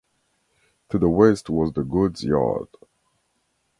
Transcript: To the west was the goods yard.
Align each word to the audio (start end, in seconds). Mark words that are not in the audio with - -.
To 0.89 0.97
the 0.97 1.09
west 1.09 1.47
was 1.47 1.73
the 1.73 1.83
goods 1.83 2.23
yard. 2.23 2.69